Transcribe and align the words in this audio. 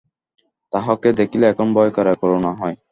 তাহকে 0.73 1.09
দেখিলে 1.19 1.45
এখন 1.47 1.67
ভয় 1.73 1.91
করে, 1.91 2.11
করুণা 2.21 2.51
হয়। 2.53 2.75